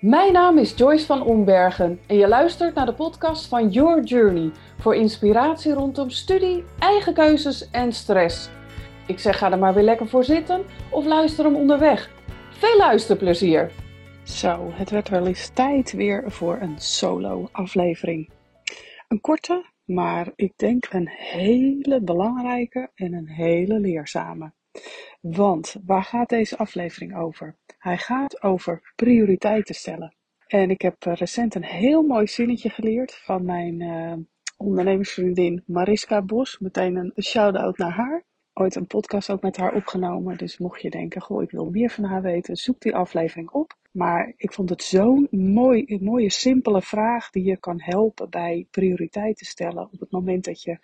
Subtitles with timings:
[0.00, 4.50] Mijn naam is Joyce van Ombergen en je luistert naar de podcast van Your Journey
[4.78, 8.50] voor inspiratie rondom studie, eigen keuzes en stress.
[9.06, 12.10] Ik zeg ga er maar weer lekker voor zitten of luister hem onderweg.
[12.50, 13.70] Veel luisterplezier!
[14.22, 18.30] Zo, het werd wel eens tijd weer voor een solo-aflevering.
[19.08, 24.52] Een korte, maar ik denk een hele belangrijke en een hele leerzame.
[25.20, 27.56] Want waar gaat deze aflevering over?
[27.78, 30.14] Hij gaat over prioriteiten stellen.
[30.46, 34.12] En ik heb recent een heel mooi zinnetje geleerd van mijn uh,
[34.56, 36.58] ondernemersvriendin Mariska Bos.
[36.58, 38.24] Meteen een shout-out naar haar.
[38.52, 40.36] Ooit een podcast ook met haar opgenomen.
[40.36, 43.76] Dus mocht je denken, goh, ik wil meer van haar weten, zoek die aflevering op.
[43.92, 49.46] Maar ik vond het zo'n mooi, mooie, simpele vraag die je kan helpen bij prioriteiten
[49.46, 50.78] stellen op het moment dat je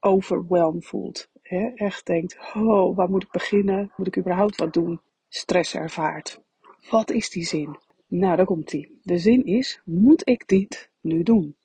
[0.00, 1.30] overwhelmed voelt.
[1.74, 3.92] Echt denkt, oh, waar moet ik beginnen?
[3.96, 5.00] Moet ik überhaupt wat doen?
[5.28, 6.42] Stress ervaart.
[6.90, 7.78] Wat is die zin?
[8.06, 9.00] Nou, daar komt die.
[9.02, 11.56] De zin is, moet ik dit nu doen?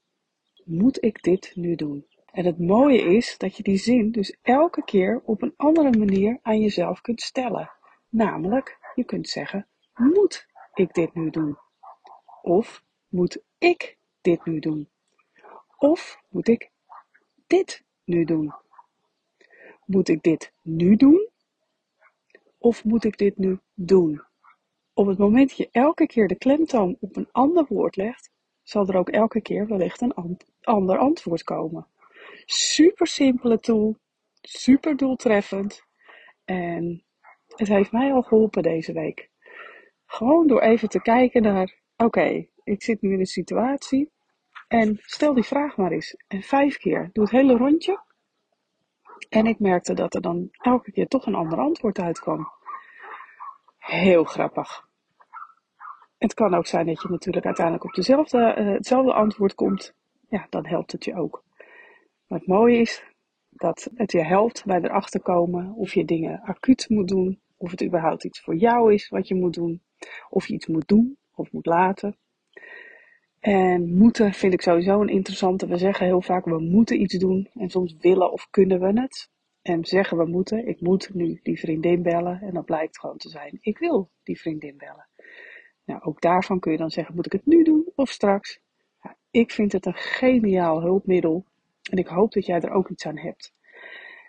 [0.63, 2.05] Moet ik dit nu doen?
[2.31, 6.39] En het mooie is dat je die zin dus elke keer op een andere manier
[6.41, 7.71] aan jezelf kunt stellen.
[8.09, 11.57] Namelijk, je kunt zeggen, moet ik dit nu doen?
[12.41, 14.89] Of moet ik dit nu doen?
[15.77, 16.71] Of moet ik
[17.47, 18.53] dit nu doen?
[19.87, 21.27] Moet ik dit nu doen?
[22.57, 24.21] Of moet ik dit nu doen?
[24.93, 28.31] Op het moment dat je elke keer de klemtoon op een ander woord legt,
[28.63, 30.13] zal er ook elke keer wellicht een
[30.61, 31.87] ander antwoord komen.
[32.45, 33.97] Super simpele tool,
[34.41, 35.83] super doeltreffend
[36.45, 37.03] en
[37.47, 39.29] het heeft mij al geholpen deze week.
[40.05, 44.11] Gewoon door even te kijken naar, oké, ik zit nu in een situatie
[44.67, 46.15] en stel die vraag maar eens.
[46.27, 48.05] En vijf keer, doe het hele rondje.
[49.29, 52.51] En ik merkte dat er dan elke keer toch een ander antwoord uitkwam.
[53.77, 54.87] Heel grappig.
[56.17, 59.93] Het kan ook zijn dat je natuurlijk uiteindelijk op uh, hetzelfde antwoord komt.
[60.29, 61.43] Ja, dan helpt het je ook.
[62.27, 63.03] Maar het mooie is
[63.49, 67.41] dat het je helpt bij erachter komen of je dingen acuut moet doen.
[67.57, 69.81] Of het überhaupt iets voor jou is wat je moet doen.
[70.29, 72.17] Of je iets moet doen of moet laten.
[73.39, 75.67] En moeten vind ik sowieso een interessante.
[75.67, 77.49] We zeggen heel vaak we moeten iets doen.
[77.53, 79.29] En soms willen of kunnen we het.
[79.61, 80.67] En zeggen we moeten.
[80.67, 82.41] Ik moet nu die vriendin bellen.
[82.41, 83.57] En dat blijkt gewoon te zijn.
[83.61, 85.07] Ik wil die vriendin bellen.
[85.85, 88.59] Nou, ook daarvan kun je dan zeggen, moet ik het nu doen of straks?
[89.31, 91.45] Ik vind het een geniaal hulpmiddel
[91.91, 93.53] en ik hoop dat jij er ook iets aan hebt.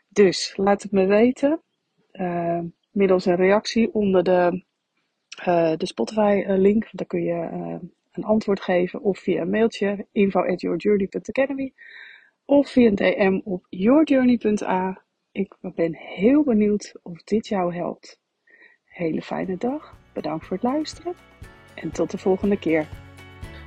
[0.09, 1.61] Dus laat het me weten,
[2.13, 2.61] uh,
[2.91, 4.65] middels een reactie onder de,
[5.39, 6.89] uh, de Spotify-link.
[6.93, 11.73] Daar kun je uh, een antwoord geven of via een mailtje info at yourjourney.academy
[12.45, 15.03] of via een DM op yourjourney.a.
[15.33, 18.21] Ik ben heel benieuwd of dit jou helpt.
[18.85, 19.97] Hele fijne dag.
[20.13, 21.15] Bedankt voor het luisteren
[21.75, 22.89] en tot de volgende keer.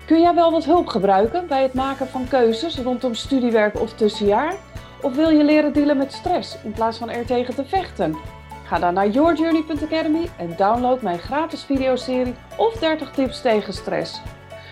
[0.06, 4.56] Kun jij wel wat hulp gebruiken bij het maken van keuzes rondom studiewerk of tussenjaar?
[5.02, 8.16] Of wil je leren dealen met stress in plaats van er tegen te vechten?
[8.66, 14.22] Ga dan naar yourjourney.academy en download mijn gratis videoserie of 30 tips tegen stress.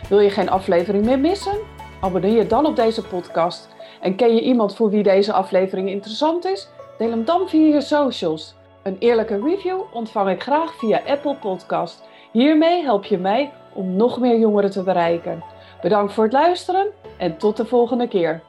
[0.10, 1.58] Wil je geen aflevering meer missen?
[2.02, 3.70] Abonneer je dan op deze podcast.
[4.02, 6.68] En ken je iemand voor wie deze aflevering interessant is?
[6.98, 8.56] Deel hem dan via je socials.
[8.84, 12.04] Een eerlijke review ontvang ik graag via Apple Podcast.
[12.32, 15.44] Hiermee help je mij om nog meer jongeren te bereiken.
[15.82, 16.88] Bedankt voor het luisteren
[17.18, 18.42] en tot de volgende keer.